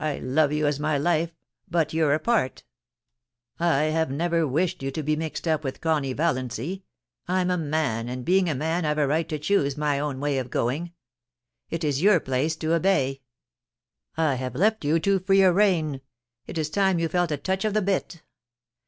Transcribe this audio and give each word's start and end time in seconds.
I 0.00 0.18
love 0.18 0.52
you 0.52 0.66
as 0.66 0.80
my 0.80 0.98
life, 0.98 1.30
but 1.68 1.94
you're 1.94 2.12
apart 2.12 2.64
I 3.60 3.84
have 3.84 4.10
never 4.10 4.44
wished 4.44 4.82
you 4.82 4.90
to 4.90 5.00
be 5.00 5.14
mixed 5.14 5.46
up 5.46 5.62
with 5.62 5.80
Connie 5.80 6.12
Valiancy. 6.12 6.82
I'm 7.28 7.52
a 7.52 7.56
man, 7.56 8.08
and 8.08 8.24
being 8.24 8.48
a 8.48 8.54
man 8.56 8.84
I've 8.84 8.98
a 8.98 9.06
right 9.06 9.28
to 9.28 9.38
choose 9.38 9.76
my 9.76 10.00
own 10.00 10.18
way 10.18 10.38
of 10.38 10.50
going. 10.50 10.90
It 11.68 11.84
is 11.84 12.02
your 12.02 12.18
place 12.18 12.56
to 12.56 12.74
obey. 12.74 13.20
I 14.16 14.34
have 14.34 14.56
let 14.56 14.84
you 14.84 14.94
have 14.94 15.02
too 15.02 15.18
free 15.20 15.42
a 15.42 15.52
rein; 15.52 16.00
it 16.48 16.58
is 16.58 16.68
time 16.68 16.98
you 16.98 17.06
felt 17.06 17.30
a 17.30 17.36
touch 17.36 17.64
of 17.64 17.72
the 17.72 17.82
bit. 17.82 18.24